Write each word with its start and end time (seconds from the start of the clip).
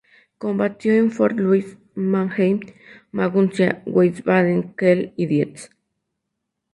Combatió 0.39 0.93
en 0.95 1.11
Fort-Louis, 1.11 1.77
Mannheim, 1.93 2.59
Maguncia, 3.11 3.83
Wiesbaden, 3.85 4.73
Kehl, 4.73 5.13
y 5.15 5.27
Dietz. 5.27 5.69